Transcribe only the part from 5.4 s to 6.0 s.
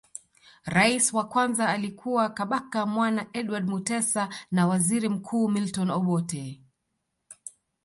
Milton